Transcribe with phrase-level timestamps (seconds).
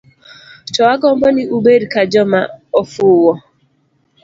[0.73, 2.41] To agombo ni ubed ka joma
[2.81, 3.33] ofuwo.